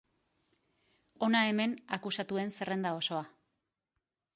Hona 1.27 1.43
hemen 1.49 1.77
akusatuen 1.99 2.53
zerrenda 2.59 2.99
osoa. 3.05 3.25